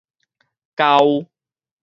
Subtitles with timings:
[0.79, 1.27] 厚